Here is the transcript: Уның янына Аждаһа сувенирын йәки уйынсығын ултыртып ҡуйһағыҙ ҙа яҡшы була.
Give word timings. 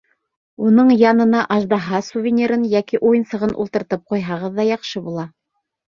Уның 0.67 0.87
янына 1.01 1.43
Аждаһа 1.57 1.99
сувенирын 2.09 2.63
йәки 2.71 3.03
уйынсығын 3.11 3.53
ултыртып 3.65 4.11
ҡуйһағыҙ 4.15 4.59
ҙа 4.61 4.67
яҡшы 4.71 5.07
була. 5.11 5.27